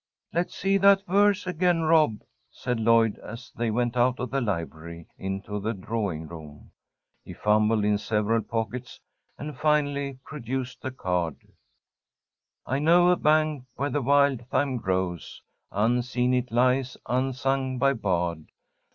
[0.33, 5.05] "Let's see that verse again, Rob," said Lloyd, as they went out of the library
[5.15, 6.71] into the drawing room.
[7.23, 8.99] He fumbled in several pockets
[9.37, 11.35] and finally produced the card.
[12.65, 15.43] "I know a bank where the wild thyme grows.
[15.71, 18.47] Unseen it lies, unsung by bard.